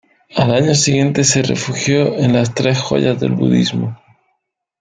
[0.29, 4.01] El año siguiente, el se refugió en las Tres Joyas del budismo.